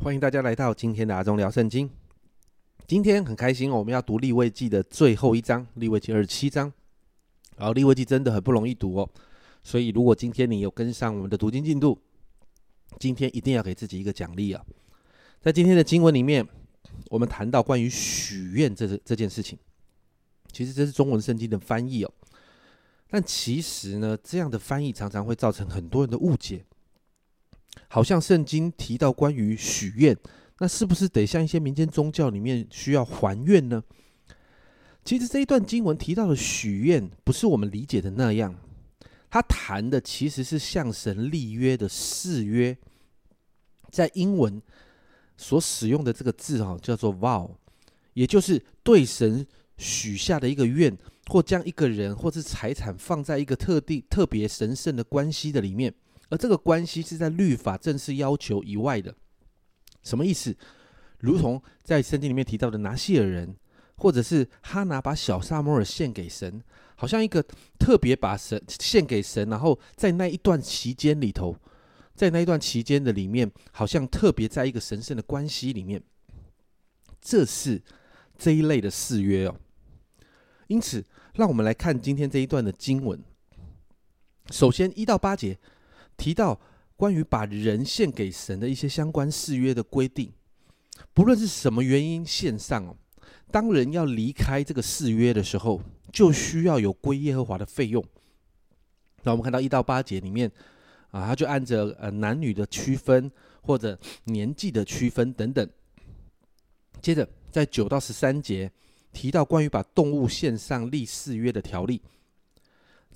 [0.00, 1.90] 欢迎大家来到今天的阿忠聊圣经。
[2.86, 6.72] 今天很开心，我们要读立位记的最后一章，立位记二十七章。
[7.56, 9.10] 然后立位记真的很不容易读哦，
[9.64, 12.00] 所以如果今天你有跟上我们的读经进度，
[13.00, 14.64] 今天一定要给自己一个奖励啊！
[15.40, 16.46] 在今天的经文里面，
[17.10, 19.58] 我们谈到关于许愿这这件事情，
[20.52, 22.14] 其实这是中文圣经的翻译哦。
[23.10, 26.64] 但其实呢，这样的翻译常常会造成很多人的误解。
[27.88, 30.16] 好像圣经提到关于许愿，
[30.58, 33.82] 那是不是得像一些民间宗教里面需要还愿呢？
[35.04, 38.54] 其实这一段经文提到的许愿，不是我们理解的那样。
[39.30, 42.76] 他谈的其实是向神立约的誓约，
[43.90, 44.60] 在英文
[45.36, 47.50] 所使用的这个字哈，叫做 vow，
[48.14, 49.46] 也就是对神
[49.76, 50.96] 许下的一个愿，
[51.26, 55.94] 或将一个人或是财产放在一个特定、特别神圣的关系的里面。
[56.30, 59.14] 而这个关系是在律法正式要求以外的，
[60.02, 60.56] 什么意思？
[61.20, 63.56] 如同在圣经里面提到的拿西尔人，
[63.96, 66.62] 或者是哈拿把小萨摩尔献给神，
[66.96, 67.44] 好像一个
[67.78, 71.56] 特别把神献给神，然后在那一段期间里头，
[72.14, 76.02] 在那一段期间的里面，好像特别在一个神圣的关系里面，
[77.20, 77.82] 这是
[78.36, 79.56] 这一类的誓约哦。
[80.66, 81.04] 因此，
[81.34, 83.18] 让我们来看今天这一段的经文。
[84.50, 85.58] 首先一到八节。
[86.18, 86.60] 提到
[86.96, 90.30] 关于把人献给神的一些相关誓约的规定，
[91.14, 92.94] 不论是什么原因献上，
[93.50, 95.80] 当人要离开这个誓约的时候，
[96.12, 98.04] 就需要有归耶和华的费用。
[99.22, 100.50] 那我们看到一到八节里面
[101.10, 103.30] 啊，他就按着呃男女的区分
[103.62, 105.68] 或者年纪的区分等等。
[107.00, 108.70] 接着在九到十三节
[109.12, 112.02] 提到关于把动物献上立誓约的条例。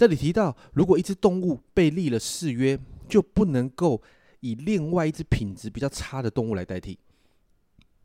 [0.00, 4.00] 这里提到，如果一只动物被立了誓约，就不能够
[4.40, 6.98] 以另外一只品质比较差的动物来代替。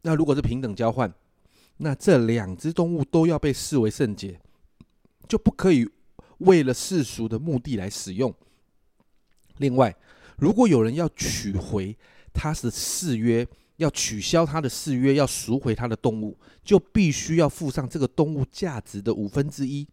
[0.02, 1.10] 那如果是平等交换，
[1.78, 4.38] 那这两只动物都要被视为圣洁，
[5.30, 5.90] 就不可以
[6.40, 8.36] 为了世俗的目的来使用。
[9.60, 9.96] 另外，
[10.38, 11.98] 如果有人要取回
[12.34, 19.88] 他的誓约，要取消他的誓约，要赎回他的动物，就必须要付上这个动物价值的五分之一。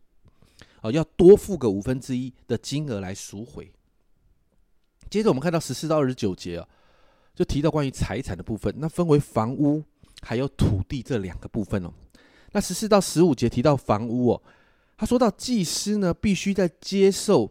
[0.83, 3.73] 哦，要多付个五分之一的金额来赎回。
[5.09, 6.69] 接着我们看到十四到二十九节啊，
[7.35, 9.83] 就提到关于财产的部分，那分为房屋
[10.23, 11.93] 还有土地这两个部分哦。
[12.53, 14.43] 那十四到十五节提到房屋哦，
[14.97, 17.51] 他说到祭司呢，必须在接受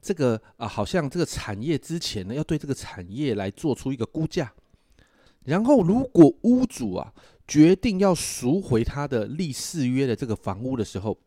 [0.00, 4.52] 这个啊，好像这个产业之前呢，要对这个产业来做出一个估价。
[5.44, 7.12] 然后如果屋主啊
[7.46, 11.18] 决定要赎回他的立誓约的这个房屋的时候，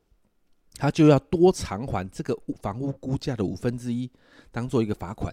[0.81, 4.09] 他就要多偿还这个房屋估价的五分之一，
[4.49, 5.31] 当做一个罚款。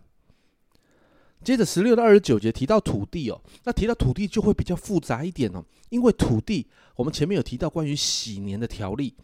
[1.43, 6.67] 接着十六到二十九节提到土地哦，那提到土地就会比较复杂一点哦，因为土地
[6.97, 9.15] 我们前面有提到关于喜年的条例，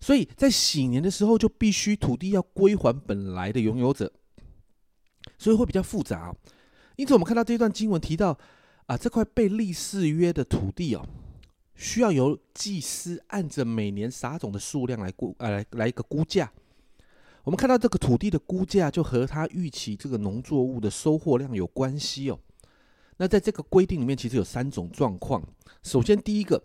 [0.00, 4.12] 所以在喜年的时候就必须土地要归还本来的拥有者，
[5.38, 6.34] 所以会比较复杂。
[6.96, 8.36] 因此我们看到这段经文提到
[8.86, 11.06] 啊，这块被立誓约的土地哦。
[11.76, 16.50] 需要由祭司按着每年撒种的数量来估，呃，来来一个估价。
[17.44, 22.40] 我们看到这个土地的估价，就和他预期这个农作物的收获量有关系哦。
[23.18, 25.46] 那在这个规定里面，其实有三种状况。
[25.82, 26.60] 首先，第一个，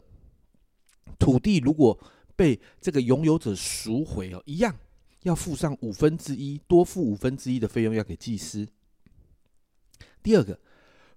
[1.20, 2.00] 土地如果
[2.36, 4.76] 被这个拥有者赎回哦，一样
[5.24, 8.68] 要付上五分之一，多付五分之一的费用要给祭司。
[10.24, 10.60] 第二个，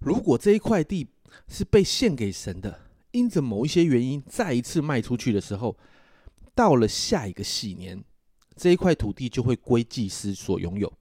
[0.01, 1.07] 如果这一块地
[1.49, 2.81] 是被献给神的。
[3.15, 5.79] 因着某一些原因，再一次卖出去的时候，
[6.53, 8.03] 到了下一个喜年，
[8.57, 10.93] 这一块土地就会归祭司所拥有。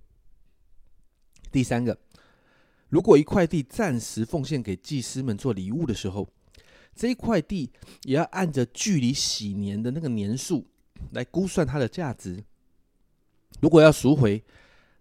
[1.52, 1.98] 第三个，
[2.90, 6.30] 如果一块地暂时奉献给祭司们做礼物的时候，
[6.96, 7.72] 这一块地
[8.04, 10.68] 也要按着距离喜年的那个年数
[11.14, 12.44] 来估算它的价值。
[13.60, 14.44] 如果要赎回，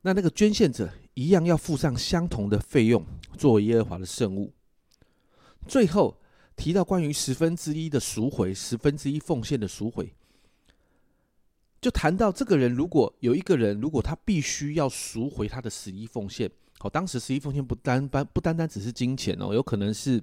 [0.01, 3.05] 那那个捐献者一样要付上相同的费用，
[3.37, 4.55] 作为耶和华的圣物。
[5.69, 6.17] 最后。
[6.63, 10.15] 提到关于十分之一的赎回，十分之一奉献的赎回，
[11.81, 16.49] 就谈到这个人，如果有一个人，如果他必须要赎回他的十一奉献，
[16.79, 20.23] 哦，当时十一奉献不单单不单单只是金钱哦，有可能是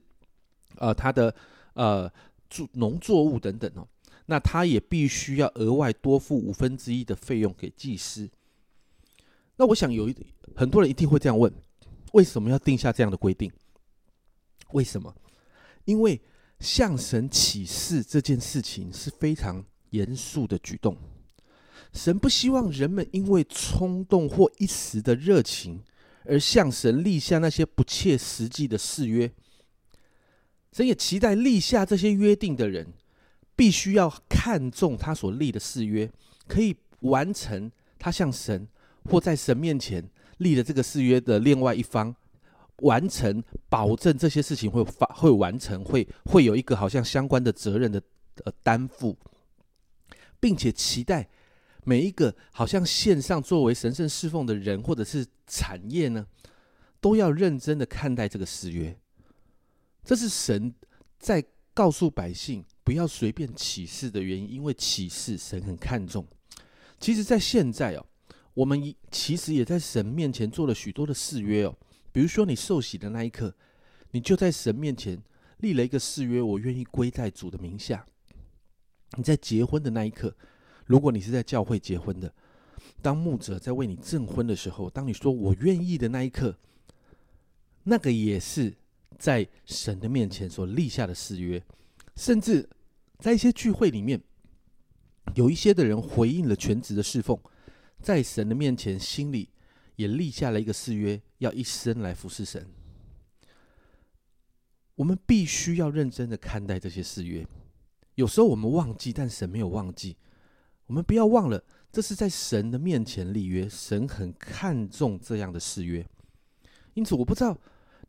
[0.77, 1.36] 呃他的
[1.74, 2.09] 呃
[2.50, 3.85] 作农作物等等哦，
[4.27, 8.30] 那他也必须要额外多付五分之一的费用给祭司。
[9.57, 10.15] 那我想有一
[10.56, 11.53] 很多人一定会这样问：
[12.13, 13.51] 为什么要定下这样的规定？
[14.71, 15.13] 为什么？
[15.83, 16.21] 因为
[16.59, 20.97] 向神起誓这件事情是非常严肃的举动，
[21.94, 25.81] 神不希望人们因为冲动或一时的热情
[26.25, 29.31] 而向神立下那些不切实际的誓约。
[30.71, 32.94] 神也期待立下这些约定的人，
[33.56, 36.11] 必须要看重他所立的誓约，
[36.47, 38.67] 可以完成他向神
[39.06, 40.07] 或在神面前
[40.38, 42.15] 立的这个誓约的另外一方
[42.81, 48.01] 完成，保证这些事情会发会完成，会会有一个好像相关的责任的
[48.45, 49.17] 呃担负，
[50.39, 51.27] 并且期待
[51.83, 56.25] 每一个好像线上作为神圣侍奉的人或者是产业呢，
[57.01, 58.97] 都要认真的看待这个誓约。
[60.03, 60.73] 这是神
[61.19, 61.43] 在
[61.73, 66.25] 告诉百姓不要随便起誓的原因，因为起誓神很看重。
[66.99, 68.05] 其实，在现在哦，
[68.53, 71.75] 我们其实也在神面前做了许多的誓约哦。
[72.19, 73.56] 比如说，你受洗的那一刻，
[74.12, 75.18] 你就在神面前
[75.60, 78.06] 立了一个誓约，我愿意归在主的名下。
[79.16, 80.36] 你在结婚的那一刻，
[80.86, 82.33] 如果你是在教会结婚的，
[83.01, 86.57] 当牧者在为你证婚的时候，当你说我愿意的那一刻，
[87.83, 88.75] 那个也是。
[89.18, 91.62] 在神的面前所立下的誓约，
[92.18, 92.69] 甚至
[93.18, 94.21] 在一些聚会里面，
[95.36, 97.39] 有一些的人回应了全职的侍奉，
[98.01, 99.50] 在神的面前心里
[99.95, 102.65] 也立下了一个誓约，要一生来服侍神。
[104.95, 107.45] 我们必须要认真的看待这些誓约。
[108.15, 110.15] 有时候我们忘记，但神没有忘记。
[110.86, 116.06] 我们不要忘了，这是在神的面前立约，神很看重这样的誓约。
[116.94, 117.57] 因此，我不知道。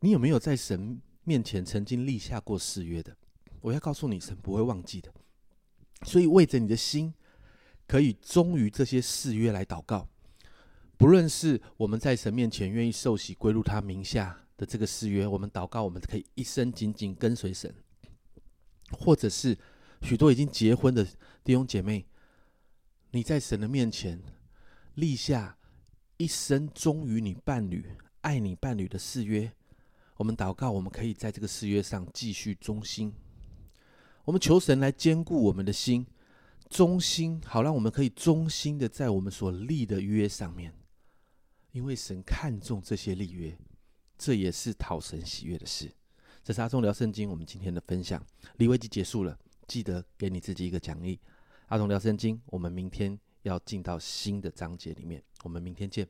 [0.03, 3.15] 你有没有在神面前曾经立下过誓约的？
[3.61, 5.13] 我要告诉你，神不会忘记的。
[6.03, 7.13] 所以为着你的心，
[7.87, 10.09] 可以忠于这些誓约来祷告。
[11.01, 17.71] 不论是我们在神面前愿意受洗归入他名下的这个誓约，我们祷告，我们可以一生紧紧跟随神；
[18.91, 19.57] 或者是
[20.03, 21.03] 许多已经结婚的
[21.43, 22.05] 弟兄姐妹，
[23.09, 24.21] 你在神的面前
[24.93, 25.57] 立下
[26.17, 27.83] 一生忠于你伴侣、
[28.21, 29.51] 爱你伴侣的誓约。
[30.17, 33.11] 我们祷告，我们可以在这个誓约上继续忠心。
[34.23, 36.05] 我们求神来兼顾我们的心，
[36.69, 40.71] 忠心，好让我们可以忠心的在我们所立的约上面。
[41.71, 43.57] 因为神看重这些立约，
[44.17, 45.91] 这也是讨神喜悦的事。
[46.43, 48.25] 这是阿忠聊圣经，我们今天的分享，
[48.57, 49.37] 离危机结束了，
[49.67, 51.19] 记得给你自己一个奖励。
[51.67, 56.07] 阿忠聊圣经，我们明天要进到新的章节里面，我们明天见。